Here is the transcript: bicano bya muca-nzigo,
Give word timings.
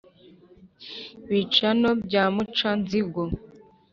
bicano 1.29 1.89
bya 2.05 2.23
muca-nzigo, 2.35 3.23